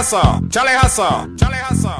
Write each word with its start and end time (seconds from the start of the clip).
Hustle, 0.00 0.48
Charlie 0.48 0.72
Hustle, 0.72 1.36
Charlie 1.36 1.58
Hustle, 1.58 1.99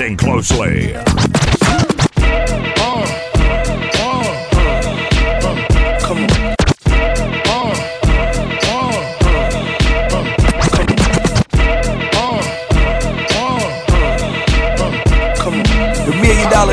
Listen 0.00 0.16
closely. 0.16 0.94
The 16.06 16.16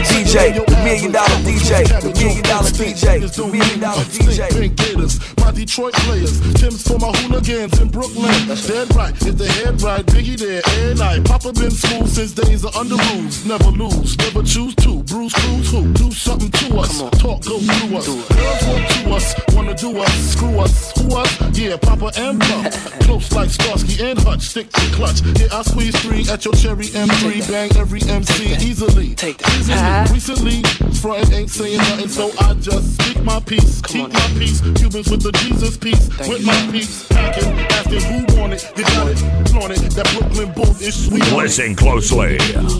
DJ, 0.03 0.55
the 0.65 0.77
million 0.85 1.11
dollar 1.11 1.29
DJ, 1.43 1.83
the 1.99 2.13
million 2.17 2.43
dollar 2.43 2.69
DJ, 2.69 3.35
the 3.35 3.45
million 3.45 3.79
dollar 3.81 4.03
DJ. 4.03 5.36
My 5.47 5.53
Detroit 5.53 5.93
players. 5.93 6.41
Tim's 6.55 6.85
for 6.85 6.99
my 6.99 7.09
hooligans 7.19 7.79
in 7.79 7.87
Brooklyn. 7.87 8.35
Dead 8.67 8.93
right, 8.93 9.15
if 9.25 9.37
the 9.37 9.47
head 9.47 9.81
right, 9.81 10.05
Biggie 10.07 10.37
there, 10.37 10.61
and 10.89 10.99
I. 10.99 11.21
Papa 11.21 11.53
been 11.53 11.71
smooth 11.71 12.09
since 12.09 12.33
days 12.33 12.65
of 12.65 12.75
under 12.75 12.97
rules. 13.15 13.45
Never 13.45 13.71
lose, 13.71 14.17
never 14.17 14.43
choose 14.43 14.75
to. 14.83 15.01
Bruce 15.03 15.31
Cruz 15.31 15.71
who? 15.71 15.93
Do 15.93 16.11
something 16.11 16.51
to 16.51 16.79
us. 16.79 16.99
Talk 17.21 17.45
go 17.45 17.59
through 17.59 17.97
us. 17.97 18.07
Girls 18.07 18.63
want 18.67 18.89
to 18.89 18.97
us, 19.15 19.35
wanna 19.55 19.73
do 19.75 19.97
us, 19.97 20.13
screw 20.31 20.59
us, 20.59 20.91
who 20.99 21.15
us? 21.15 21.57
Yeah, 21.57 21.77
Papa 21.77 22.11
and 22.17 22.41
Pump. 22.41 22.73
Close 23.07 23.31
like 23.31 23.49
Starsky 23.49 24.03
and 24.03 24.19
Hutch, 24.19 24.41
stick 24.41 24.69
to 24.69 24.81
clutch. 24.95 25.21
Yeah, 25.39 25.47
I 25.53 25.61
squeeze 25.61 25.97
three 26.01 26.27
at 26.29 26.43
your 26.43 26.55
cherry 26.55 26.87
M3, 26.87 27.49
bang 27.49 27.71
every 27.77 28.01
MC 28.01 28.51
easily. 28.67 29.15
Take 29.15 29.37
that. 29.37 30.11
Easily. 30.11 30.13
Recently, 30.13 30.91
frontin' 30.99 31.33
ain't 31.33 31.49
saying 31.49 31.77
nothing, 31.77 32.09
so 32.09 32.31
I 32.41 32.53
just 32.55 32.99
speak 32.99 33.23
my 33.23 33.39
peace, 33.39 33.81
keep 33.81 34.11
my 34.11 34.27
peace. 34.37 34.59
Cubans 34.75 35.09
with 35.09 35.23
the 35.23 35.36
Jesus 35.39 35.77
peace, 35.77 36.07
with 36.27 36.45
my 36.45 36.69
peace, 36.71 37.07
packing, 37.07 37.59
asking 37.71 38.01
who 38.01 38.39
want 38.39 38.53
it, 38.53 38.71
you 38.75 38.83
got 38.83 39.07
it, 39.07 39.17
flaunt 39.49 39.71
it. 39.71 39.91
That 39.95 40.07
Brooklyn 40.17 40.51
boat 40.53 40.81
is 40.81 41.07
sweet. 41.07 41.31
Listen 41.33 41.75
closely. 41.75 42.37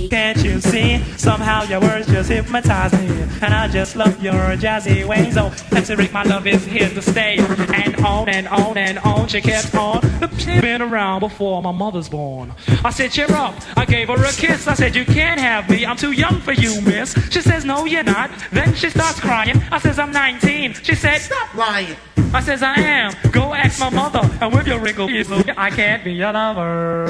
Can't 0.09 0.43
you 0.43 0.59
see? 0.59 1.03
Somehow 1.17 1.63
your 1.63 1.81
words 1.81 2.07
just 2.07 2.29
hypnotize 2.29 2.93
me. 2.93 3.07
And 3.41 3.53
I 3.53 3.67
just 3.67 3.95
love 3.95 4.21
your 4.21 4.33
jazzy 4.57 5.05
ways. 5.07 5.37
Oh, 5.37 5.53
MC 5.71 5.95
Rick, 5.95 6.13
my 6.13 6.23
love 6.23 6.47
is 6.47 6.65
here 6.65 6.89
to 6.89 7.01
stay. 7.01 7.37
And 7.37 7.95
on 8.05 8.29
and 8.29 8.47
on 8.47 8.77
and 8.77 8.99
on, 8.99 9.27
she 9.27 9.41
kept 9.41 9.73
on. 9.75 10.01
Been 10.45 10.81
around 10.81 11.19
before 11.19 11.61
my 11.61 11.71
mother's 11.71 12.09
born. 12.09 12.53
I 12.83 12.89
said, 12.89 13.11
cheer 13.11 13.31
up. 13.31 13.55
I 13.75 13.85
gave 13.85 14.07
her 14.07 14.23
a 14.23 14.31
kiss. 14.31 14.67
I 14.67 14.73
said, 14.73 14.95
you 14.95 15.05
can't 15.05 15.39
have 15.39 15.69
me. 15.69 15.85
I'm 15.85 15.97
too 15.97 16.11
young 16.11 16.39
for 16.41 16.53
you, 16.53 16.81
miss. 16.81 17.13
She 17.31 17.41
says, 17.41 17.65
no, 17.65 17.85
you're 17.85 18.03
not. 18.03 18.31
Then 18.51 18.73
she 18.73 18.89
starts 18.89 19.19
crying. 19.19 19.61
I 19.71 19.79
says, 19.79 19.99
I'm 19.99 20.11
19. 20.11 20.73
She 20.73 20.95
said, 20.95 21.19
stop 21.19 21.53
lying. 21.53 21.95
I 22.33 22.41
says, 22.47 22.63
I 22.63 22.75
am. 22.75 23.13
Go 23.33 23.53
ask 23.53 23.77
my 23.77 23.89
mother. 23.89 24.21
And 24.39 24.53
with 24.53 24.67
your 24.67 24.79
wrinkle, 24.79 25.09
I 25.57 25.69
can't 25.69 26.01
be 26.01 26.13
your 26.13 26.31
lover. 26.31 27.07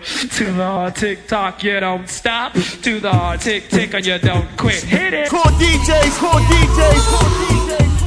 To 0.00 0.44
the 0.44 0.92
tick 0.96 1.26
tock, 1.26 1.62
you 1.62 1.78
don't 1.78 2.08
stop. 2.08 2.54
To 2.54 3.00
the 3.00 3.38
tick 3.38 3.68
tick, 3.68 3.92
and 3.92 4.06
you 4.06 4.18
don't 4.18 4.48
quit. 4.56 4.82
Hit 4.82 5.12
it. 5.12 5.28
Core 5.28 5.42
DJs, 5.42 6.18
core 6.20 6.40
DJs, 6.40 7.04
core 7.10 7.28
DJs. 7.28 7.97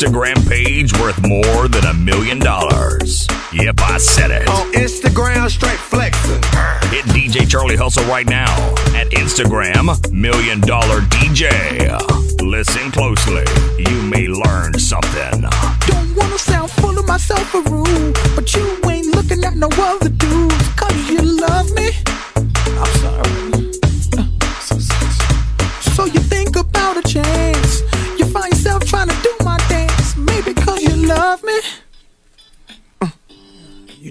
Instagram 0.00 0.48
page 0.48 0.98
worth 0.98 1.20
more 1.28 1.68
than 1.68 1.84
a 1.84 1.92
million 1.92 2.38
dollars. 2.38 3.26
Yep, 3.52 3.80
I 3.82 3.98
said 3.98 4.30
it. 4.30 4.48
On 4.48 4.72
Instagram, 4.72 5.50
straight 5.50 5.78
flexing. 5.78 6.42
Hit 6.88 7.04
DJ 7.12 7.46
Charlie 7.46 7.76
Hustle 7.76 8.04
right 8.04 8.26
now 8.26 8.48
at 8.96 9.08
Instagram, 9.10 10.10
Million 10.10 10.62
Dollar 10.62 11.00
DJ. 11.02 12.40
Listen 12.40 12.90
closely. 12.90 13.44
You 13.76 14.00
may 14.04 14.26
learn 14.26 14.78
something. 14.78 15.42
Don't 15.86 16.16
wanna 16.16 16.38
sound 16.38 16.70
full 16.70 16.98
of 16.98 17.06
myself 17.06 17.54
or 17.54 17.60
rude, 17.64 18.16
but 18.34 18.54
you 18.54 18.80
ain't 18.88 19.14
looking 19.14 19.44
at 19.44 19.54
no 19.56 19.68
other 19.70 20.08
dudes, 20.08 20.68
cause 20.76 21.10
you 21.10 21.20
love 21.20 21.70
me. 21.74 21.90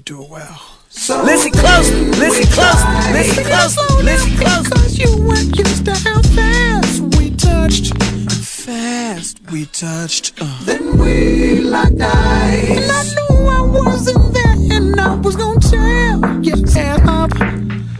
Do 0.09 0.23
it 0.23 0.29
well. 0.31 0.59
So 0.89 1.21
Listen 1.21 1.51
closely, 1.51 2.05
listen 2.17 2.51
closely, 2.51 3.13
listen 3.13 3.43
closely, 3.43 4.03
listen 4.03 4.37
closely. 4.37 4.71
Cause 4.71 4.97
you 4.97 5.23
weren't 5.23 5.55
used 5.55 5.85
to 5.85 5.93
how 5.93 6.19
fast 6.33 7.01
we 7.15 7.29
touched. 7.35 7.95
Fast 8.43 9.39
we 9.51 9.65
touched. 9.67 10.41
Uh. 10.41 10.59
Then 10.65 10.97
we 10.97 11.59
locked 11.61 12.01
eyes. 12.01 12.69
And 12.69 12.91
I 12.91 13.03
knew 13.13 13.49
I 13.49 13.61
wasn't 13.61 14.33
there, 14.33 14.77
and 14.77 14.99
I 14.99 15.13
was 15.13 15.35
gonna 15.35 15.59
tell 15.59 16.43
you 16.43 16.55
tear 16.65 16.97
up. 17.07 17.29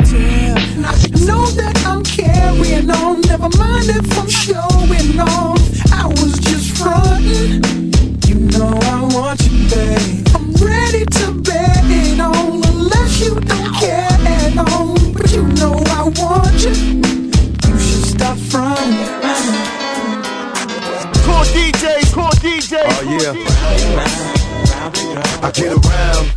Tear. 0.09 0.56
Now 0.81 0.95
you 1.06 1.27
know 1.27 1.45
that 1.61 1.83
I'm 1.85 2.03
carrying 2.03 2.89
on. 2.89 3.21
Never 3.21 3.50
mind 3.56 3.88
if 3.88 4.17
I'm 4.17 4.27
showing 4.27 5.19
off. 5.19 5.58
I 25.41 25.51
get 25.53 25.74
around. 25.74 26.31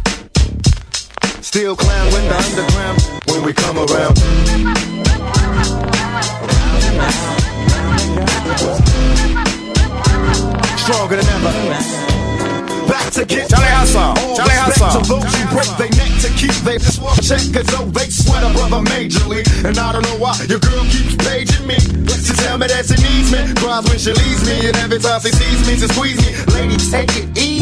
Still 1.43 1.76
clown 1.76 2.06
with 2.12 2.28
the 2.28 2.37
underground 2.37 3.02
when 3.26 3.43
we 3.44 3.52
come 3.52 3.78
around. 3.78 4.16
Stronger 10.78 11.16
than 11.16 11.26
ever. 11.26 12.51
Back 12.93 13.11
to 13.15 13.25
get 13.25 13.49
Charlie 13.49 13.73
Hustle, 13.73 14.12
Charlie 14.37 14.53
Hustle. 14.53 15.00
to 15.00 15.09
those 15.09 15.25
who 15.25 15.49
break 15.49 15.73
their 15.81 15.89
neck 15.97 16.12
to 16.21 16.29
keep 16.37 16.53
their 16.61 16.77
check 17.25 17.41
Cause 17.49 17.65
though 17.73 17.89
they 17.89 18.12
sweat 18.12 18.44
a 18.44 18.53
brother 18.53 18.85
majorly. 18.85 19.41
And 19.65 19.79
I 19.79 19.93
don't 19.93 20.05
know 20.05 20.19
why 20.21 20.37
your 20.44 20.61
girl 20.61 20.85
keeps 20.93 21.17
paging 21.17 21.67
me. 21.67 21.81
She 21.81 22.37
tell 22.44 22.59
me 22.59 22.67
that 22.69 22.85
she 22.85 23.00
needs 23.00 23.33
me. 23.33 23.49
Cries 23.56 23.89
when 23.89 23.97
she 23.97 24.12
leaves 24.12 24.44
me 24.44 24.69
And 24.69 24.77
every 24.77 24.99
time 24.99 25.23
she 25.23 25.33
sees 25.33 25.67
me 25.67 25.81
she 25.81 25.89
squeeze 25.89 26.21
me. 26.21 26.37
Lady 26.53 26.77
take 26.77 27.09
it 27.17 27.33
easy 27.39 27.62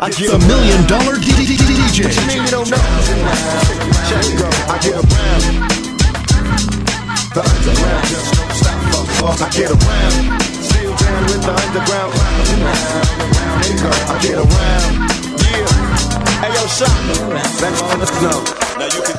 I 0.00 0.10
get 0.10 0.30
The 0.30 0.38
Million 0.46 0.86
Dollar 0.86 1.16
DJ. 1.16 1.54
what 2.04 2.14
you 2.14 2.26
mean 2.26 2.42
you 2.44 2.50
don't 2.50 2.68
know? 2.68 2.76
Check 4.10 4.26
it 4.26 4.42
out. 4.42 4.54
I 4.68 4.76
get 4.82 4.94
around. 4.98 5.44
The 7.34 7.42
underground 7.42 8.04
just 8.10 8.34
don't 8.34 8.52
stop. 8.52 8.78
Fuck, 8.90 9.38
fuck. 9.38 9.38
I 9.40 9.48
get 9.54 9.70
around. 9.70 10.42
Still 10.62 10.94
down 10.98 11.22
with 11.30 11.42
the 11.46 11.54
underground. 11.54 12.12
I 14.10 14.18
get 14.20 14.36
around. 14.38 14.92
Yeah. 15.40 16.42
Hey 16.42 16.50
yo, 16.52 16.62
shot. 16.66 16.90
Let's 17.62 17.80
let's 17.96 18.14
know. 18.20 18.40
Now 18.78 18.88
you 18.90 19.02
can. 19.02 19.16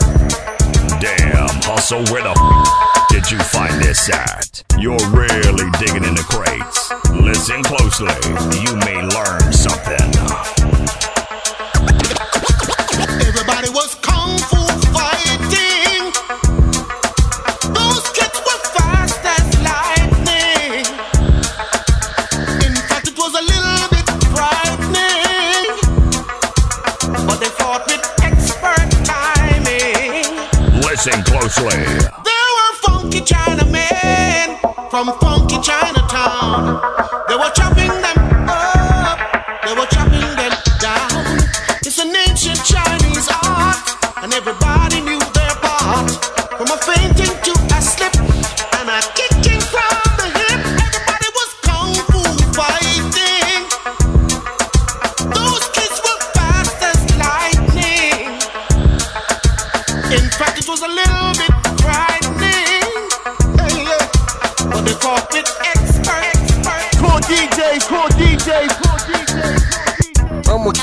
Damn, 1.00 1.50
hustle, 1.64 2.04
where 2.12 2.24
the 2.24 2.32
f- 2.32 3.08
did 3.10 3.30
you 3.32 3.40
find 3.40 3.74
this 3.82 4.10
at? 4.10 4.64
You're 4.80 4.98
really 5.12 5.70
digging 5.80 6.04
in 6.04 6.16
the 6.16 6.26
crates. 6.30 6.92
Listen 7.12 7.64
closely, 7.64 8.14
you 8.62 8.76
may 8.86 9.02
learn 9.16 9.54
something. 9.54 10.15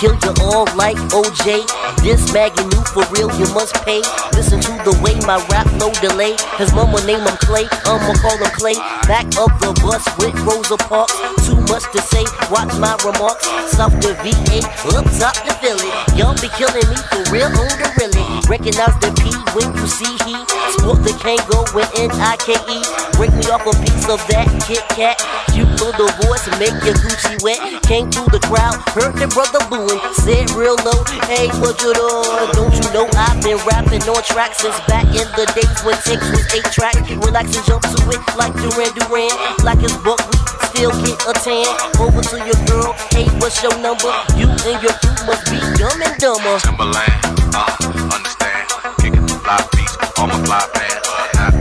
I'ma 0.03 0.19
kill 0.19 0.35
you 0.35 0.45
all 0.47 0.67
like 0.75 0.97
OJ. 1.15 1.67
This 2.03 2.31
Magoo 2.33 2.83
for 2.89 3.05
real, 3.15 3.31
you 3.39 3.47
must 3.55 3.75
pay. 3.85 4.01
Listen 4.33 4.61
to 4.61 4.73
the 4.83 4.99
way 5.03 5.15
my 5.27 5.39
rap 5.51 5.71
no 5.79 5.93
delay. 6.01 6.37
His 6.59 6.73
mama 6.75 7.05
name 7.07 7.21
him 7.21 7.37
Clay, 7.39 7.67
I'ma 7.85 8.15
call 8.19 8.37
him 8.37 8.51
Clay. 8.51 8.75
Back 9.07 9.27
of 9.39 9.51
the 9.61 9.73
bus 9.83 10.05
with 10.19 10.35
Rosa 10.43 10.77
Parks. 10.77 11.42
Much 11.73 11.89
to 11.97 12.03
say, 12.03 12.21
watch 12.53 12.69
my 12.77 12.93
remarks. 13.01 13.49
The 13.73 14.13
VA, 14.21 14.61
up 14.93 15.09
top 15.17 15.35
the 15.41 15.57
Philly. 15.65 15.89
Y'all 16.21 16.37
be 16.37 16.53
killing 16.61 16.85
me 16.93 16.99
for 17.09 17.25
real 17.33 17.49
on 17.49 17.73
the 17.81 17.89
really. 17.97 18.21
Recognize 18.45 18.93
the 19.01 19.09
P 19.17 19.33
when 19.57 19.73
you 19.81 19.87
see 19.89 20.13
he. 20.29 20.37
Sport 20.77 21.01
the 21.01 21.17
Kangol 21.17 21.65
with 21.73 21.89
N-I-K-E. 21.97 22.79
Break 23.17 23.33
me 23.41 23.49
off 23.49 23.65
a 23.65 23.73
piece 23.81 24.05
of 24.13 24.21
that 24.29 24.53
Kit 24.69 24.85
Kat. 24.93 25.17
You 25.57 25.65
the 25.97 26.09
voice, 26.25 26.45
make 26.61 26.77
your 26.85 26.97
Gucci 27.01 27.41
wet. 27.45 27.61
Came 27.85 28.11
through 28.11 28.33
the 28.33 28.41
crowd, 28.49 28.77
heard 28.97 29.17
the 29.17 29.29
brother 29.33 29.61
booing. 29.69 30.01
Said 30.25 30.51
real 30.57 30.77
low, 30.85 31.01
hey, 31.29 31.49
what 31.61 31.77
you 31.85 31.93
doing? 31.93 32.49
Don't 32.57 32.73
you 32.73 32.87
know 32.93 33.07
I've 33.17 33.41
been 33.45 33.61
rapping 33.69 34.03
on 34.09 34.23
track 34.25 34.55
since 34.57 34.77
back 34.89 35.05
in 35.13 35.27
the 35.37 35.47
days 35.57 35.79
when 35.85 35.97
tapes 36.05 36.29
was 36.33 36.45
eight 36.57 36.69
track. 36.73 36.97
Relax 37.23 37.55
and 37.57 37.65
jump 37.67 37.83
to 37.85 37.99
it 38.13 38.23
like 38.37 38.53
Duran 38.61 38.93
Duran. 38.97 39.33
Black 39.61 39.79
as 39.85 39.95
buckwheat, 40.01 40.42
still 40.73 40.91
get 41.05 41.21
a 41.29 41.33
tan. 41.45 41.69
Over 42.01 42.23
to 42.23 42.37
your 42.41 42.59
girl, 42.67 42.93
hey, 43.13 43.29
what's 43.41 43.63
your 43.63 43.77
number? 43.79 44.13
You 44.37 44.49
and 44.49 44.79
your 44.83 44.97
crew 45.05 45.17
must 45.29 45.45
be 45.51 45.59
dumb 45.77 46.01
and 46.01 46.17
dumber. 46.19 46.57
Timbaland, 46.65 47.21
uh, 47.53 47.69
understand. 48.17 48.65
Kicking 48.99 49.27
the 49.27 49.37
fly 49.45 49.61
beats 49.73 49.97
on 50.19 50.29
my 50.29 50.39
fly 50.45 50.65
pants. 50.73 51.09
Not 51.37 51.52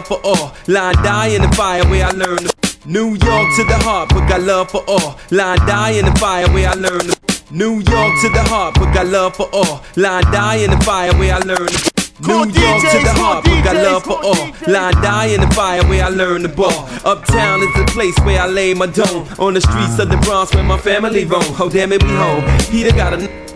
love 0.00 0.08
for 0.08 0.26
all. 0.26 0.54
Line 0.66 0.94
die 1.02 1.28
in 1.28 1.42
the 1.42 1.48
fire 1.56 1.84
where 1.90 2.06
I 2.06 2.10
learned. 2.10 2.48
To... 2.48 2.88
New 2.88 3.10
York 3.10 3.48
to 3.56 3.64
the 3.64 3.78
heart, 3.84 4.08
but 4.10 4.26
got 4.28 4.40
love 4.42 4.70
for 4.70 4.82
all. 4.88 5.18
Line 5.30 5.58
die 5.66 5.90
in 5.90 6.04
the 6.04 6.12
fire 6.18 6.48
where 6.48 6.68
I 6.68 6.74
learned. 6.74 7.12
To... 7.12 7.54
New 7.54 7.74
York 7.74 8.12
to 8.22 8.28
the 8.30 8.44
heart, 8.48 8.74
but 8.74 8.92
got 8.94 9.06
love 9.06 9.36
for 9.36 9.48
all. 9.52 9.82
Line 9.96 10.24
die 10.32 10.56
in 10.56 10.70
the 10.70 10.80
fire 10.84 11.12
where 11.18 11.34
I 11.34 11.38
learned. 11.38 11.68
To... 11.68 11.90
New 12.26 12.44
York 12.44 12.82
to 12.92 12.98
the 13.00 13.14
heart, 13.16 13.44
but 13.44 13.64
got 13.64 13.76
love 13.76 14.04
for 14.04 14.22
all. 14.22 14.46
Line 14.66 14.94
die 15.02 15.26
in 15.26 15.40
the 15.40 15.50
fire 15.54 15.82
where 15.88 16.04
I 16.04 16.08
learned 16.08 16.44
the 16.44 16.50
ball. 16.50 16.88
Uptown 17.04 17.60
is 17.62 17.74
the 17.74 17.90
place 17.92 18.18
where 18.24 18.40
I 18.40 18.46
lay 18.46 18.74
my 18.74 18.86
dome. 18.86 19.26
On 19.38 19.54
the 19.54 19.60
streets 19.60 19.98
of 19.98 20.10
the 20.10 20.18
Bronx 20.18 20.54
where 20.54 20.64
my 20.64 20.78
family 20.78 21.24
roam. 21.24 21.42
Oh 21.58 21.70
damn 21.70 21.92
it, 21.92 22.02
we 22.02 22.10
home. 22.10 22.44
Peter 22.70 22.92
got 22.92 23.14
a. 23.14 23.49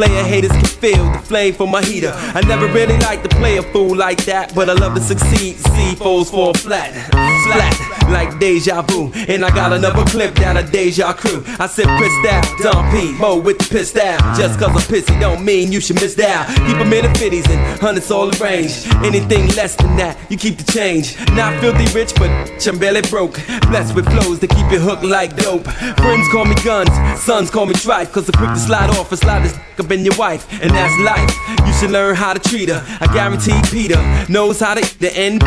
Player 0.00 0.24
haters 0.24 0.52
can 0.52 0.64
feel 0.64 1.12
the 1.12 1.18
flame 1.18 1.52
from 1.52 1.70
my 1.70 1.82
heater. 1.82 2.12
I 2.14 2.40
never 2.40 2.66
really 2.68 2.96
like 3.00 3.22
to 3.22 3.28
play 3.28 3.58
a 3.58 3.62
fool 3.62 3.94
like 3.94 4.24
that, 4.24 4.54
but 4.54 4.70
I 4.70 4.72
love 4.72 4.94
to 4.94 5.00
succeed. 5.02 5.56
See 5.58 5.94
foes 5.94 6.30
fall 6.30 6.54
flat, 6.54 6.94
flat 7.10 7.90
like 8.10 8.38
deja 8.38 8.82
vu. 8.82 9.12
And 9.28 9.44
I 9.44 9.50
got 9.54 9.72
another 9.72 10.04
clip 10.06 10.34
down 10.34 10.56
a 10.56 10.62
deja 10.62 11.12
crew. 11.12 11.44
I 11.58 11.66
said 11.66 11.86
pissed 11.98 12.26
out, 12.32 12.44
Don 12.62 12.90
P, 12.90 13.12
Mo 13.18 13.38
with 13.38 13.58
the 13.58 13.64
pissed 13.64 13.96
out. 13.96 14.20
Just 14.36 14.58
cause 14.58 14.70
I'm 14.70 14.82
pissy 14.82 15.18
don't 15.20 15.44
mean 15.44 15.72
you 15.72 15.80
should 15.80 15.96
miss 15.96 16.18
out. 16.18 16.48
Keep 16.48 16.78
them 16.78 16.92
in 16.92 17.04
the 17.04 17.18
fifties 17.18 17.48
and 17.48 17.80
hundreds 17.80 18.10
all 18.10 18.30
arranged. 18.40 18.86
Anything 19.04 19.48
less 19.48 19.76
than 19.76 19.96
that, 19.96 20.18
you 20.30 20.36
keep 20.36 20.58
the 20.58 20.72
change. 20.72 21.18
Not 21.32 21.60
filthy 21.60 21.86
rich, 21.94 22.14
but 22.16 22.30
I'm 22.66 22.78
barely 22.78 23.02
broke. 23.02 23.34
Blessed 23.68 23.94
with 23.94 24.06
flows 24.06 24.38
that 24.40 24.50
keep 24.50 24.70
you 24.72 24.80
hooked 24.80 25.04
like 25.04 25.36
dope. 25.36 25.64
Friends 25.64 26.28
call 26.32 26.44
me 26.44 26.54
guns, 26.64 26.90
sons 27.20 27.50
call 27.50 27.66
me 27.66 27.74
tripe, 27.74 28.10
cause 28.12 28.28
I'm 28.28 28.38
quick 28.38 28.50
to 28.50 28.60
slide 28.60 28.90
off 28.90 29.12
and 29.12 29.20
slide 29.20 29.44
this 29.44 29.58
been 29.90 30.04
your 30.04 30.16
wife, 30.16 30.46
and 30.62 30.70
that's 30.70 30.96
life. 31.00 31.66
You 31.66 31.72
should 31.74 31.90
learn 31.90 32.14
how 32.14 32.32
to 32.32 32.38
treat 32.38 32.68
her. 32.68 32.80
I 33.00 33.12
guarantee 33.12 33.60
Peter 33.72 33.98
knows 34.28 34.60
how 34.60 34.74
to 34.74 34.98
the 35.00 35.12
end. 35.14 35.42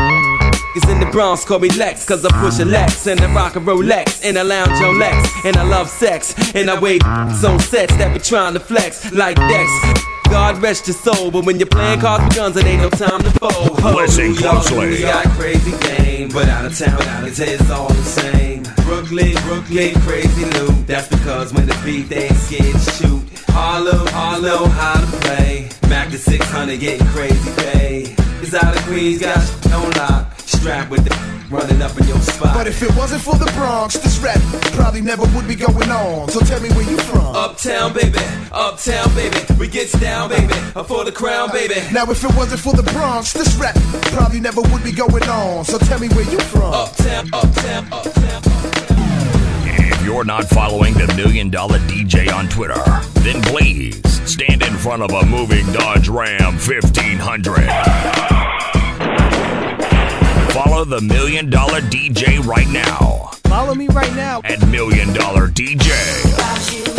Is 0.75 0.83
in 0.89 0.99
the 0.99 1.05
Bronx, 1.11 1.45
call 1.45 1.59
me 1.59 1.69
Lex, 1.69 2.03
cause 2.05 2.25
I 2.25 2.31
push 2.41 2.59
a 2.59 2.65
Lex 2.65 3.05
and 3.05 3.21
I 3.21 3.33
rock 3.33 3.55
a 3.55 3.59
Rolex 3.59 4.25
and 4.25 4.39
I 4.39 4.41
lounge 4.41 4.81
on 4.81 4.97
Lex 4.97 5.15
and 5.45 5.55
I 5.55 5.61
love 5.61 5.87
sex 5.87 6.33
and 6.55 6.67
I 6.67 6.79
wait 6.79 7.05
on 7.05 7.31
sets 7.59 7.95
that 7.97 8.11
be 8.11 8.19
trying 8.19 8.55
to 8.55 8.59
flex 8.59 9.11
like 9.13 9.37
Dex. 9.37 9.69
God 10.31 10.57
rest 10.63 10.87
your 10.87 10.95
soul, 10.95 11.29
but 11.29 11.45
when 11.45 11.59
you're 11.59 11.67
playing 11.67 11.99
cards 11.99 12.23
with 12.23 12.35
guns, 12.35 12.57
it 12.57 12.65
ain't 12.65 12.81
no 12.81 12.89
time 12.89 13.21
to 13.21 13.29
fold. 13.31 13.83
Listen 13.95 14.29
New 14.29 14.35
closely. 14.35 14.89
We 14.89 15.01
got 15.01 15.27
crazy 15.37 15.77
game, 15.77 16.29
but 16.29 16.49
out 16.49 16.65
of 16.65 16.75
town, 16.75 16.99
out 17.03 17.27
of 17.27 17.37
town, 17.37 17.47
it's 17.49 17.69
all 17.69 17.87
the 17.87 18.03
same. 18.03 18.63
Brooklyn, 18.83 19.33
Brooklyn, 19.43 19.93
crazy 20.01 20.45
loot. 20.45 20.87
That's 20.87 21.07
because 21.07 21.53
when 21.53 21.67
the 21.67 21.79
beat, 21.85 22.09
they 22.09 22.25
ain't 22.29 22.35
scared 22.37 22.73
to 22.73 22.91
shoot. 22.91 23.22
Harlem, 23.53 24.07
Harlem, 24.07 24.69
how 24.71 24.99
to 24.99 25.17
play. 25.21 25.69
Mac 25.87 26.09
to 26.09 26.17
600, 26.17 26.79
getting 26.79 27.07
crazy 27.07 27.51
pay. 27.57 28.15
Cause 28.39 28.55
out 28.55 28.75
of 28.75 28.81
Queens, 28.83 29.21
got 29.21 29.37
no 29.69 29.79
lock. 29.97 30.33
Strapped 30.39 30.89
with 30.89 31.03
the 31.05 31.33
running 31.53 31.81
up 31.81 31.95
in 31.99 32.07
your 32.07 32.19
spot. 32.19 32.55
But 32.55 32.67
if 32.67 32.81
it 32.81 32.93
wasn't 32.95 33.21
for 33.21 33.35
the 33.35 33.45
Bronx, 33.55 33.93
this 33.99 34.17
rap 34.19 34.39
probably 34.73 35.01
never 35.01 35.23
would 35.35 35.47
be 35.47 35.55
going 35.55 35.89
on. 35.89 36.29
So 36.29 36.39
tell 36.39 36.59
me 36.61 36.69
where 36.69 36.89
you 36.89 36.97
from. 36.97 37.35
Uptown, 37.35 37.93
baby, 37.93 38.17
uptown, 38.51 39.13
baby. 39.13 39.37
We 39.59 39.67
get 39.67 39.91
down, 40.01 40.29
baby. 40.29 40.53
I'm 40.75 40.85
for 40.85 41.05
the 41.05 41.11
crown, 41.11 41.51
baby. 41.51 41.75
Now 41.93 42.09
if 42.09 42.23
it 42.23 42.35
wasn't 42.35 42.61
for 42.61 42.73
the 42.73 42.83
Bronx, 42.91 43.33
this 43.33 43.55
rap 43.55 43.75
probably 44.13 44.39
never 44.39 44.61
would 44.61 44.83
be 44.83 44.91
going 44.91 45.23
on. 45.29 45.63
So 45.65 45.77
tell 45.77 45.99
me 45.99 46.09
where 46.09 46.29
you 46.29 46.39
from. 46.39 46.73
Uptown, 46.73 47.29
uptown, 47.33 47.87
uptown. 47.91 48.41
If 48.45 48.52
you're 50.13 50.23
not 50.23 50.45
following 50.45 50.93
the 50.93 51.11
Million 51.15 51.49
Dollar 51.49 51.79
DJ 51.79 52.31
on 52.31 52.47
Twitter, 52.47 52.83
then 53.21 53.41
please 53.41 53.99
stand 54.29 54.61
in 54.61 54.73
front 54.77 55.01
of 55.01 55.11
a 55.11 55.25
moving 55.25 55.65
Dodge 55.73 56.07
Ram 56.07 56.53
1500. 56.53 57.55
Follow 60.53 60.85
the 60.85 61.01
Million 61.01 61.49
Dollar 61.49 61.81
DJ 61.81 62.45
right 62.45 62.69
now 62.69 63.31
Follow 63.45 63.73
me 63.73 63.87
right 63.87 64.15
now. 64.15 64.41
at 64.43 64.65
Million 64.67 65.13
Dollar 65.13 65.47
DJ. 65.47 66.92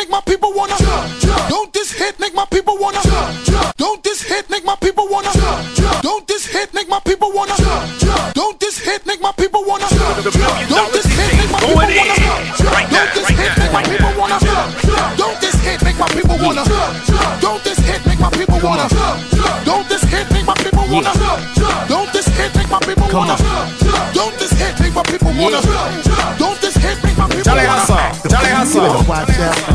make 0.00 0.08
my 0.08 0.20
people 0.22 0.52
wanna 0.54 0.76
jump, 0.78 1.20
jump. 1.20 1.48
Don't 1.50 1.72
this 1.74 1.92
hit 1.92 2.18
make 2.18 2.34
my 2.34 2.46
people 2.46 2.76
wanna 2.78 3.02
jump, 3.02 3.44
jump. 3.44 3.76
Don't 3.76 4.02
this 4.02 4.22
hit 4.22 4.48
make 4.48 4.64
my 4.64 4.74
people 4.76 5.06
wanna 5.10 5.30
jump, 5.32 5.74
jump. 5.76 6.02
Don't 6.02 6.26
this 6.26 6.46
hit 6.46 6.72
make 6.72 6.88
my 6.88 7.00
people 7.00 7.30
wanna 7.32 7.54
jump, 7.58 8.00
jump. 8.00 8.34
Don't 8.34 8.58
this 8.60 8.78
hit 8.78 9.04
make 9.04 9.20
my 9.20 9.32
people 9.32 9.62
wanna 9.66 9.86
jump, 9.90 10.24
jump. 10.32 10.68
Don't 10.70 10.90
this 10.92 11.04
hit 11.04 11.36
make 11.36 11.50
my 11.52 11.60
people 11.60 11.84
wanna 11.84 12.16
jump. 12.16 12.56
Don't 12.80 12.96
this 12.96 13.12
hit 13.20 13.52
make 13.52 13.72
my 13.76 13.82
people 13.82 14.12
wanna 14.16 14.38
jump. 14.40 15.16
Don't 15.20 15.40
this 15.40 15.56
hit 15.60 15.82
make 15.84 15.98
my 15.98 16.08
people 16.08 16.38
wanna 16.40 16.64
jump. 16.64 17.40
Don't 17.44 17.60
this 17.60 17.68
hit 17.84 18.06
make 18.08 18.08
my 18.08 18.08
people 18.08 18.08
wanna 18.08 18.08
jump. 18.08 18.08
Don't 18.08 18.08
this 18.08 18.08
hit 18.08 18.08
make 18.08 18.20
my 18.20 18.30
people 18.30 18.58
wanna 18.62 18.88
jump. 18.88 19.64
Don't 19.66 19.88
this 19.88 20.04
hit 20.04 20.30
make 20.32 20.46
my 20.46 20.54
people 20.56 20.80
wanna 20.80 21.12
jump. 21.12 21.12
Don't 21.12 21.12
this 21.12 21.12
hit 21.12 21.12
make 21.12 21.12
my 21.12 21.12
people 21.12 21.12
wanna 21.12 21.12
jump. 21.12 21.88
Don't 21.88 22.12
this 22.12 22.26
hit 22.38 22.54
make 22.56 22.70
my 22.70 22.80
people 22.88 23.08
wanna 23.12 23.36
jump. 23.36 23.78
jump. 23.80 24.14
Don't 24.14 24.38
this 24.38 24.52
hit 24.52 24.80
make 24.80 24.94
my 24.94 25.02
people 25.02 25.32
wanna 25.36 25.60
jump, 25.62 26.04
jump. 26.04 26.38
Don't 26.38 26.60
this 26.60 26.76
hit 26.76 27.02
make 27.04 27.16
my 27.18 27.26
people 27.28 27.44
Charlie 27.44 27.66
Hustle, 27.66 28.30
Charlie 28.30 28.50
Hustle. 28.50 29.69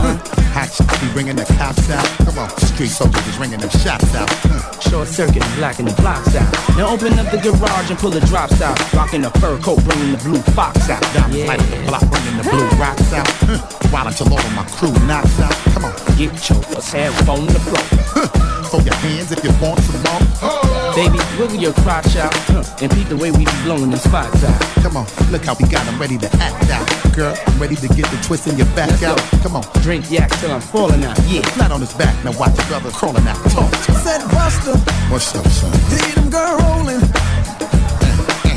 Hot 1.16 1.24
bringing 1.24 1.36
the 1.38 1.46
cops 1.56 1.90
out. 1.90 2.06
Come 2.26 2.38
on, 2.40 2.50
street 2.60 2.90
soldiers 2.90 3.26
is 3.28 3.38
ringing 3.38 3.60
them 3.60 3.70
shots 3.70 4.14
out. 4.16 4.30
Hmm. 4.44 4.90
Short 4.90 5.08
circuit, 5.08 5.44
blacking 5.56 5.86
the 5.86 5.94
blocks 5.94 6.36
out. 6.36 6.52
Now 6.76 6.90
open 6.90 7.18
up 7.18 7.32
the 7.32 7.38
garage 7.38 7.90
and 7.90 7.98
pull 7.98 8.12
the 8.12 8.20
drops 8.28 8.62
out. 8.62 8.76
Rocking 8.94 9.22
the 9.22 9.32
fur 9.40 9.58
coat, 9.60 9.82
bringing 9.86 10.12
the 10.12 10.18
blue 10.18 10.42
fox 10.52 10.90
out. 10.90 11.02
Diamonds 11.14 11.48
light 11.48 11.60
the 11.60 11.84
block, 11.88 12.04
bringing 12.12 12.38
the 12.38 12.44
blue 12.44 12.68
rocks 12.78 13.14
out. 13.14 13.28
Hmm. 13.48 13.64
While 13.94 14.08
until 14.08 14.34
all 14.34 14.40
of 14.40 14.56
my 14.56 14.66
crew 14.76 14.94
knocks 15.08 15.40
out. 15.40 15.56
Come 15.74 15.86
on, 15.86 15.94
Get 16.18 16.36
chokers, 16.42 16.92
headphone 16.92 17.48
the 17.48 17.60
floor. 17.64 17.86
Hmm. 18.12 18.64
throw 18.68 18.80
your 18.84 18.96
hands 18.96 19.32
if 19.32 19.44
you 19.44 19.52
want 19.62 19.80
some 19.80 20.02
more. 20.04 20.65
Baby, 20.96 21.20
wiggle 21.38 21.58
your 21.60 21.74
crotch 21.84 22.16
out. 22.16 22.32
Huh, 22.48 22.64
and 22.82 22.90
peep 22.92 23.10
the 23.10 23.18
way 23.18 23.30
we 23.30 23.44
be 23.44 23.52
blowing 23.68 23.92
them 23.92 24.00
spots 24.00 24.44
out. 24.44 24.60
Come 24.82 24.96
on, 24.96 25.06
look 25.30 25.44
how 25.44 25.54
we 25.60 25.68
got 25.68 25.84
them 25.86 26.00
ready 26.00 26.18
to 26.18 26.30
act 26.40 26.70
out. 26.72 26.88
Girl, 27.14 27.36
I'm 27.36 27.60
ready 27.60 27.76
to 27.76 27.88
get 27.90 28.08
the 28.16 28.20
twist 28.24 28.48
in 28.48 28.56
your 28.56 28.68
back 28.80 28.90
Let's 28.90 29.04
out. 29.04 29.18
go. 29.20 29.38
Come 29.44 29.56
on, 29.58 29.64
Drink 29.84 30.10
yak 30.10 30.32
till 30.40 30.52
I'm 30.52 30.62
falling 30.62 31.04
out. 31.04 31.20
Yeah. 31.28 31.42
flat 31.60 31.72
on 31.72 31.82
his 31.82 31.94
back. 31.94 32.16
Now 32.24 32.32
watch 32.40 32.56
your 32.58 32.68
brother 32.68 32.92
crawling 32.92 33.28
out. 33.28 33.36
Talk 33.52 33.68
to 33.72 33.92
me. 33.92 33.98
Said 34.00 34.22
Busta, 34.32 34.80
What's 35.12 35.36
up, 35.36 35.46
son? 35.48 35.74
see 35.92 36.12
them 36.16 36.30
girl 36.30 36.58
rolling. 36.64 37.02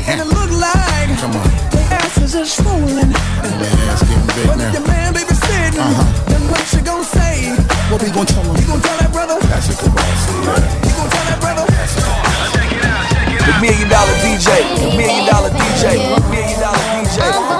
And 0.09 0.19
it 0.21 0.25
look 0.25 0.49
like 0.57 1.09
Come 1.21 1.35
on, 1.37 1.45
their 1.69 1.85
asses 2.01 2.33
are 2.35 2.45
swollen. 2.45 3.11
that 3.13 3.77
ass 3.93 4.01
getting 4.07 4.25
big 4.33 4.47
But 4.47 4.57
if 4.57 4.65
now. 4.65 4.73
your 4.73 4.87
man 4.87 5.13
baby 5.13 5.35
sitting, 5.37 5.77
uh-huh. 5.77 6.25
then 6.25 6.41
what 6.49 6.65
you 6.73 6.81
gonna 6.81 7.03
say? 7.03 7.53
What 7.93 8.01
we 8.01 8.09
gonna 8.09 8.25
tell 8.25 8.41
him? 8.41 8.55
You 8.57 8.65
gonna 8.65 8.81
tell 8.81 8.97
that 8.97 9.11
brother? 9.13 9.37
That's 9.45 9.69
a 9.69 9.75
good 9.77 9.93
boss. 9.93 10.21
You 10.33 10.49
gonna 10.97 11.09
tell 11.13 11.25
that 11.29 11.37
brother? 11.41 11.65
The 11.69 11.75
million 11.75 11.85
dollar 11.85 11.97
DJ, 11.99 12.28
the 13.49 13.61
million 13.61 13.89
dollar 13.89 14.13
DJ, 14.21 14.61
the 14.77 14.95
million 14.95 15.25
dollar 15.25 15.49
DJ, 15.49 15.97
million 16.29 16.59
dollar 16.59 17.58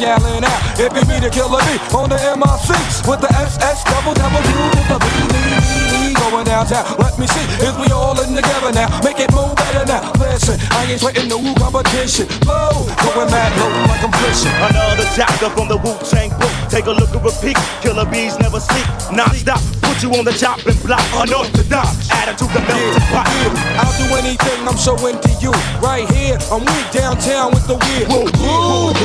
from 0.00 0.40
the 0.40 0.46
out. 0.48 0.80
It 0.80 0.90
be 0.94 1.04
me, 1.04 1.20
the 1.20 1.28
killer 1.28 1.60
bee, 1.68 1.76
on 1.92 2.08
the 2.08 2.16
MI6 2.16 3.08
with 3.08 3.20
the 3.20 3.28
SS 3.36 3.84
double 3.84 4.14
double 4.14 4.40
U 4.40 4.60
to 4.72 4.82
the 4.88 4.98
B. 5.00 6.14
Going 6.14 6.44
downtown, 6.44 6.96
let 6.98 7.18
me 7.18 7.26
see 7.26 7.44
if 7.60 7.74
we 7.78 7.92
all 7.92 8.18
in 8.22 8.34
together 8.34 8.72
now. 8.72 8.88
Make 9.04 9.20
it 9.20 9.30
move 9.34 9.54
better 9.56 9.84
now. 9.84 10.12
Listen, 10.18 10.58
I 10.70 10.86
ain't 10.88 11.00
sweating 11.00 11.28
no 11.28 11.38
competition. 11.54 12.26
Low, 12.46 12.88
going 13.04 13.30
mad 13.30 13.52
low 13.60 13.68
like 13.90 14.02
I'm 14.02 14.12
fishing. 14.24 14.54
Another 14.56 15.04
chapter 15.14 15.50
from 15.50 15.68
the 15.68 15.76
Wu 15.76 15.92
Tang 16.08 16.30
book. 16.40 16.51
Take 16.72 16.86
a 16.86 16.96
look 16.96 17.12
at 17.12 17.20
repeat. 17.20 17.60
Killer 17.84 18.08
bees 18.08 18.38
never 18.38 18.58
sleep. 18.58 18.88
Non 19.12 19.28
stop. 19.36 19.60
Put 19.84 20.02
you 20.02 20.08
on 20.16 20.24
the 20.24 20.32
chopping 20.32 20.80
block. 20.80 21.04
Unorthodox. 21.12 22.08
Attitude 22.08 22.48
to 22.48 22.54
the 22.56 22.64
melting 22.64 23.04
pot. 23.12 23.28
I'll 23.76 23.92
do 24.00 24.08
anything, 24.16 24.56
I'm 24.64 24.80
so 24.80 24.96
into 25.04 25.28
you. 25.36 25.52
Right 25.84 26.08
here, 26.16 26.40
I'm 26.48 26.64
weak 26.64 26.88
downtown 26.88 27.52
with 27.52 27.68
the 27.68 27.76
weird. 27.76 28.08
Woo, 28.08 28.24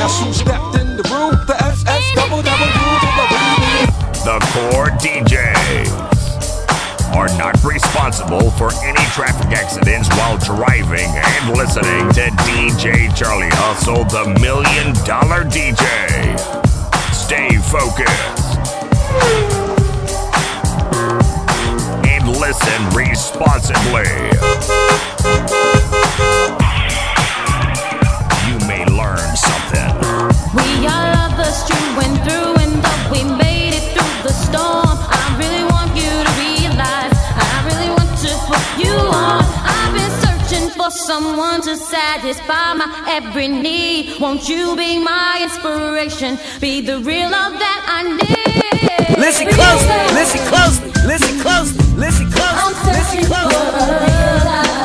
Guess 0.00 0.16
who 0.24 0.32
stepped 0.32 0.80
in 0.80 0.96
the 0.96 1.04
room? 1.12 1.36
The 1.44 1.60
SS 1.60 2.04
double 2.16 2.40
double 2.40 2.72
U 2.72 2.88
to 3.04 3.10
the 3.20 3.26
B. 3.28 3.36
The 4.24 4.40
core 4.56 4.88
DJs 5.04 5.92
are 7.20 7.28
not 7.36 7.62
responsible 7.62 8.50
for 8.52 8.72
any 8.80 9.04
traffic 9.12 9.52
accidents 9.52 10.08
while 10.16 10.38
driving 10.40 11.12
and 11.12 11.52
listening 11.52 12.08
to 12.16 12.32
DJ 12.48 13.14
Charlie 13.14 13.52
Hustle, 13.52 14.04
the 14.08 14.24
Million 14.40 14.96
Dollar 15.04 15.44
DJ. 15.44 16.67
Stay 17.28 17.58
focused. 17.58 18.56
And 22.06 22.26
listen 22.26 22.88
responsibly. 22.96 24.08
You 28.48 28.66
may 28.66 28.86
learn 28.86 29.36
something. 29.36 29.97
Someone 41.18 41.60
to 41.60 41.76
satisfy 41.76 42.74
my 42.74 43.04
every 43.08 43.48
need. 43.48 44.20
Won't 44.20 44.48
you 44.48 44.76
be 44.76 45.02
my 45.02 45.40
inspiration? 45.42 46.38
Be 46.60 46.80
the 46.80 46.98
real 47.00 47.30
love 47.30 47.54
that 47.58 47.80
I 47.96 48.02
need. 48.18 49.18
Listen 49.18 49.48
closely, 49.48 50.14
listen 50.14 50.40
closely, 50.46 50.90
listen 51.06 51.40
closely, 51.40 51.96
listen 51.96 52.30
closely, 52.30 52.92
listen 52.92 53.24
closely. 53.24 54.77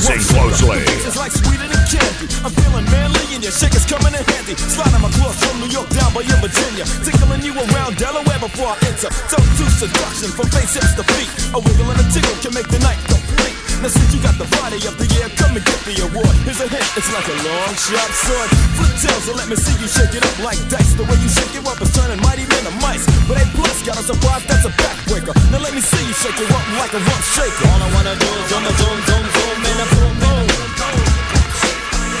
Listen 0.00 0.16
closely. 0.32 0.80
It's 1.04 1.16
like 1.16 1.30
sweeter 1.30 1.68
than 1.68 1.84
candy. 1.84 2.24
I'm 2.40 2.48
feeling 2.56 2.88
manly 2.88 3.20
and 3.36 3.44
your 3.44 3.52
shake 3.52 3.74
is 3.76 3.84
coming 3.84 4.16
in 4.16 4.24
handy. 4.24 4.56
Sliding 4.56 5.02
my 5.02 5.10
clothes 5.12 5.36
from 5.44 5.60
New 5.60 5.68
York 5.68 5.90
down 5.90 6.14
by 6.14 6.22
your 6.24 6.40
Virginia. 6.40 6.88
Tickling 7.04 7.42
you 7.44 7.52
around 7.52 7.98
Delaware 8.00 8.40
before 8.40 8.72
I 8.72 8.76
enter. 8.88 9.12
Talk 9.28 9.44
to 9.44 9.64
seduction 9.76 10.32
from 10.32 10.48
face 10.56 10.72
hips 10.72 10.96
to 10.96 11.04
feet. 11.12 11.28
A 11.52 11.60
wiggle 11.60 11.90
and 11.90 12.00
a 12.00 12.06
tickle 12.08 12.32
can 12.40 12.54
make 12.54 12.68
the 12.72 12.80
night 12.80 12.96
complete. 13.12 13.59
Now 13.80 13.88
since 13.88 14.12
you 14.12 14.20
got 14.20 14.36
the 14.36 14.44
body 14.60 14.76
of 14.84 15.00
the 15.00 15.08
year, 15.16 15.24
come 15.40 15.56
and 15.56 15.64
get 15.64 15.80
the 15.88 15.96
award. 16.04 16.36
Here's 16.44 16.60
a 16.60 16.68
hint, 16.68 16.84
it's 17.00 17.08
like 17.16 17.24
a 17.24 17.36
long 17.48 17.72
sharp 17.80 18.12
sword. 18.12 18.48
Flip 18.76 18.92
tails 19.00 19.24
and 19.24 19.36
let 19.40 19.48
me 19.48 19.56
see 19.56 19.72
you 19.80 19.88
shake 19.88 20.12
it 20.12 20.20
up 20.20 20.36
like 20.44 20.60
dice. 20.68 20.92
The 21.00 21.04
way 21.08 21.16
you 21.16 21.32
shake 21.32 21.56
it 21.56 21.64
up 21.64 21.80
is 21.80 21.88
turning 21.96 22.20
mighty 22.20 22.44
men 22.44 22.68
to 22.68 22.74
mice. 22.84 23.08
But 23.24 23.40
A 23.40 23.44
plus 23.56 23.80
got 23.88 23.96
a 23.96 24.04
surprise, 24.04 24.44
that's 24.44 24.68
a 24.68 24.72
backbreaker. 24.76 25.32
Now 25.48 25.64
let 25.64 25.72
me 25.72 25.80
see 25.80 26.04
you 26.04 26.12
shake 26.12 26.36
it 26.36 26.52
up 26.52 26.60
like 26.76 26.92
a 26.92 27.00
rump 27.00 27.24
shaker. 27.32 27.64
All 27.72 27.80
I 27.80 27.88
wanna 27.96 28.14
do 28.20 28.28
is 28.28 28.44
zoom, 28.52 28.68
zoom, 28.68 28.98
zoom, 29.08 29.24
zoom, 29.32 29.56
and 29.64 29.80
a 29.80 29.86
boom, 29.96 30.12
boom. 30.20 30.44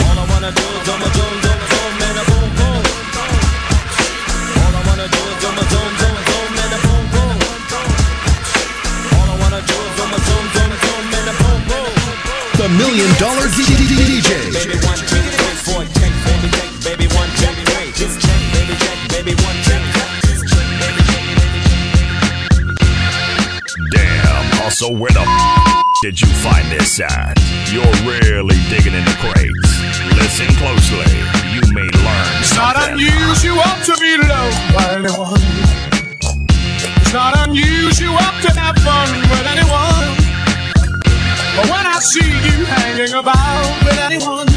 All 0.08 0.16
I 0.16 0.24
wanna 0.32 0.50
do 0.56 0.64
is 0.64 0.82
zoom, 0.88 1.02
zoom, 1.12 1.34
zoom, 1.44 1.60
zoom, 1.68 1.92
and 2.08 2.16
a 2.16 2.24
boom, 2.24 2.48
boom. 2.56 2.82
All 4.64 4.72
I 4.72 4.82
wanna 4.88 5.06
do 5.12 5.20
is 5.28 5.36
zoom, 5.44 5.58
zoom, 5.68 5.99
Million 12.90 13.14
Dollar 13.20 13.46
DJ. 13.54 14.50
Baby 14.50 14.74
one, 14.84 14.98
two, 15.06 15.22
three, 15.22 15.54
four, 15.62 15.82
check, 15.94 16.10
baby 16.26 16.50
check, 16.50 16.70
baby 16.82 17.06
one, 17.14 17.30
check, 17.38 17.54
three. 17.70 17.92
Just 17.94 18.18
check, 18.20 18.40
baby 18.52 18.74
check, 18.82 18.98
baby 19.14 19.34
one, 19.46 19.56
check. 19.62 19.82
Damn, 23.94 24.62
also, 24.64 24.90
where 24.92 25.12
the 25.12 25.20
f- 25.22 25.84
did 26.02 26.20
you 26.20 26.26
find 26.42 26.66
this 26.72 26.98
at? 27.00 27.38
You're 27.70 27.86
really 28.02 28.58
digging 28.68 28.94
in 28.94 29.04
the 29.04 29.16
crates. 29.22 29.70
Listen 30.18 30.50
closely. 30.58 31.06
You 31.54 31.62
may 31.72 31.86
learn 31.86 32.26
It's 32.42 32.54
not 32.56 32.74
something. 32.74 32.94
unusual 32.94 33.70
to 33.86 33.94
be 34.02 34.16
loved 34.18 34.74
by 34.74 34.86
anyone. 34.98 35.40
It's 36.98 37.12
not 37.12 37.48
unusual 37.48 38.18
to 38.18 38.50
have 38.58 38.76
fun 38.82 39.08
with 39.30 39.46
anyone. 39.46 40.19
But 41.56 41.66
when 41.68 41.86
I 41.86 41.98
see 41.98 42.30
you 42.46 42.64
hanging 42.64 43.12
about 43.14 43.84
with 43.84 43.98
anyone, 43.98 44.48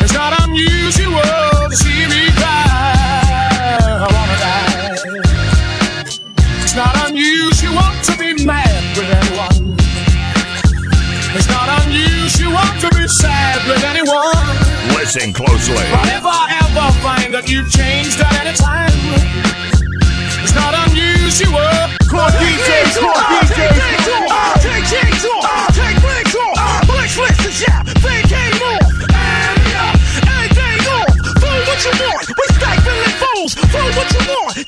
it's 0.00 0.14
not 0.14 0.32
unusual 0.46 1.20
to 1.68 1.76
see 1.76 2.06
me 2.06 2.30
cry. 2.38 3.76
I 3.82 4.08
wanna 4.14 4.36
die. 4.38 4.72
It's 6.62 6.76
not 6.76 6.94
unusual 7.08 7.88
to 8.06 8.12
be 8.18 8.44
mad 8.44 8.82
with 8.96 9.10
anyone. 9.20 9.76
It's 11.34 11.48
not 11.48 11.68
unusual 11.84 12.66
to 12.82 12.88
be 12.96 13.08
sad 13.08 13.66
with 13.66 13.82
anyone. 13.84 14.46
Listen 14.96 15.32
closely. 15.32 15.74
But 15.90 16.08
if 16.08 16.24
I 16.24 16.42
ever 16.64 16.92
find 17.02 17.34
that 17.34 17.48
you've 17.50 17.70
changed 17.70 18.20
at 18.20 18.32
any 18.46 18.54
time, 18.56 18.92
it's 20.42 20.54
not 20.54 20.74
unusual. 20.88 21.72
Core 22.08 22.30
DJs, 22.40 23.00
core 23.00 23.24
DJs, 23.32 24.21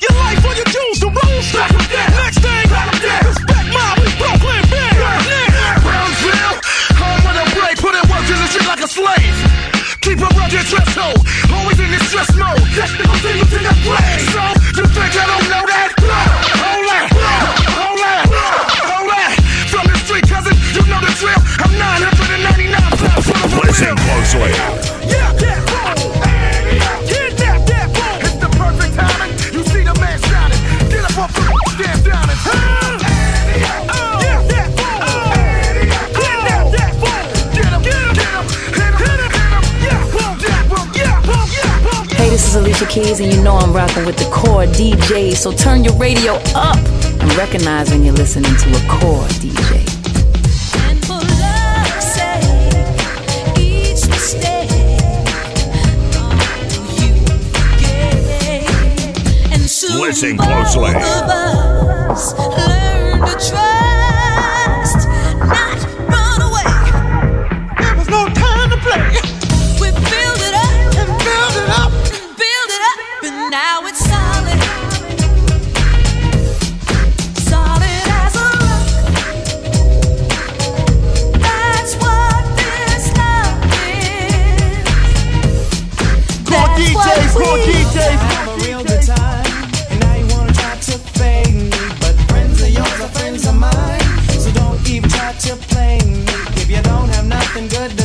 your 0.01 0.15
life 0.19 0.41
or 0.43 0.53
your 0.55 0.65
dues, 0.65 0.99
the 0.99 1.09
rules. 1.09 1.45
Stack 1.45 1.71
'em 1.71 1.85
down. 1.91 2.09
Next 2.19 2.39
thing, 2.39 2.65
respect 3.27 3.67
my, 3.71 3.95
we 4.01 4.07
Brooklyn, 4.19 4.63
big, 4.69 4.95
yeah. 4.95 5.79
Brownsville, 5.85 6.57
home 6.99 7.21
with 7.25 7.43
a 7.43 7.45
break, 7.55 7.75
put 7.79 7.93
in 7.95 8.03
work 8.09 8.25
in 8.27 8.37
the 8.39 8.47
street 8.49 8.67
like 8.67 8.83
a 8.83 8.87
slave. 8.87 9.35
Keep 10.01 10.19
a 10.19 10.29
rugged 10.37 10.65
dress 10.69 10.91
hole, 10.95 11.19
always 11.55 11.79
in 11.79 11.89
this 11.91 12.05
stress 12.09 12.29
mode. 12.35 12.61
That's 12.77 12.93
the 12.97 13.05
thing 13.23 13.39
to 13.41 13.57
the 13.67 13.73
rocking 43.75 44.05
with 44.05 44.15
the 44.15 44.23
core 44.31 44.63
DJ. 44.63 45.35
So 45.35 45.51
turn 45.51 45.83
your 45.83 45.93
radio 45.95 46.35
up 46.55 46.77
and 47.19 47.35
recognize 47.35 47.91
when 47.91 48.05
you're 48.05 48.13
listening 48.13 48.55
to 48.55 48.69
a 48.69 48.81
core 48.87 49.27
DJ. 49.43 49.83
Listen 59.99 60.37
closely. 60.37 60.93
You 96.75 96.81
don't 96.81 97.09
have 97.09 97.25
nothing 97.25 97.67
good 97.69 97.91
to 97.97 98.04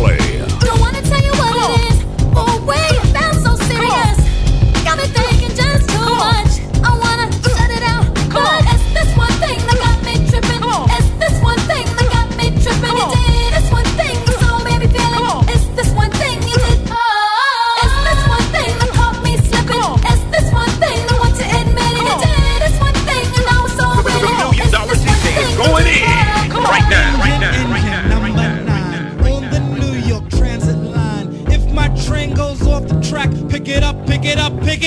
Listen 0.00 0.29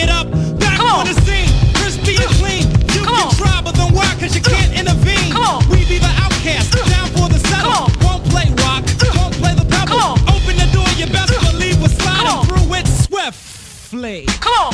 it 0.04 0.10
up, 0.10 0.28
pick 0.60 0.76
it 0.76 0.80
up. 0.80 0.80
Back 0.80 0.80
on 0.80 1.06
the 1.08 1.16
scene, 1.24 1.48
crispy 1.74 2.16
and 2.20 2.32
clean. 2.40 2.68
You 2.92 3.04
can 3.08 3.30
try, 3.40 3.62
but 3.64 3.76
then 3.76 3.94
why? 3.94 4.06
Cause 4.20 4.36
you 4.36 4.42
can't 4.42 4.74
intervene. 4.76 5.32
We 5.72 5.88
be 5.88 5.98
the 5.98 6.12
outcast, 6.20 6.76
down 6.92 7.08
for 7.16 7.30
the 7.32 7.40
settle. 7.48 7.88
Won't 8.04 8.24
play 8.28 8.52
rock, 8.64 8.84
won't 9.16 9.36
play 9.40 9.56
the 9.56 9.66
pebble. 9.66 10.20
Open 10.28 10.56
the 10.60 10.68
door, 10.76 10.88
you 11.00 11.08
best 11.08 11.32
believe 11.52 11.80
we're 11.80 11.88
sliding 11.88 12.44
through 12.48 12.76
it 12.76 12.88
swiftly. 12.88 14.26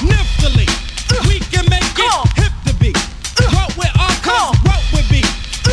Niftily. 0.02 0.68
We 1.28 1.40
can 1.54 1.66
make 1.70 1.86
it 1.86 2.14
hip 2.40 2.54
to 2.66 2.74
be. 2.82 2.92
What 3.54 3.76
we're 3.78 3.94
all 4.00 4.18
cause 4.26 4.58
what 4.66 4.82
we 4.94 5.02
be. 5.10 5.22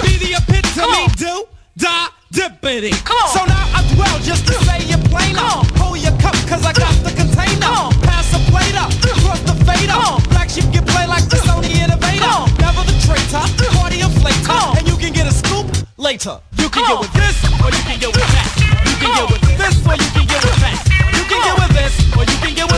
Be 0.03 0.13
the 0.21 0.37
epitome, 0.37 1.09
do, 1.17 1.47
die, 1.77 2.09
dippity. 2.33 2.93
So 3.33 3.45
now 3.45 3.65
I 3.73 3.81
dwell 3.95 4.19
just 4.21 4.47
to 4.49 4.55
say 4.65 4.81
it 4.85 5.03
plainer. 5.11 5.41
Hold 5.81 5.99
your 5.99 6.17
cup, 6.19 6.37
cause 6.49 6.65
I 6.65 6.73
got 6.73 6.93
the 7.05 7.13
container. 7.15 8.06
Plate 8.57 8.73
cross 9.21 9.41
the 9.45 9.55
fader. 9.69 10.01
Black 10.31 10.49
sheep 10.49 10.65
get 10.73 10.87
play 10.87 11.07
like 11.07 11.29
the 11.29 11.37
Sony 11.45 11.77
Innovator. 11.77 12.37
Never 12.57 12.83
the 12.89 12.97
traitor, 13.05 13.45
party 13.77 14.01
inflator. 14.01 14.79
And 14.79 14.89
you 14.89 14.97
can 14.97 15.13
get 15.13 15.27
a 15.27 15.33
scoop 15.33 15.69
later. 15.99 16.41
You 16.57 16.69
can 16.71 16.83
get 16.89 16.99
with 16.99 17.13
this, 17.13 17.37
or 17.61 17.69
you 17.69 17.83
can 17.85 17.99
get 18.01 18.17
with 18.17 18.31
that. 18.33 18.49
You 18.89 18.97
can 18.97 19.13
get 19.13 19.29
with 19.29 19.45
this, 19.61 19.77
or 19.85 19.97
you 19.97 20.09
can 20.17 20.27
get 20.27 20.41
with 20.41 20.59
that. 20.65 20.77
You 21.13 21.25
can 21.29 21.41
get 21.45 21.57
with 21.61 21.73
this, 21.77 21.95
or 22.17 22.25
you 22.25 22.37
can 22.41 22.55
get 22.57 22.67
with 22.73 22.76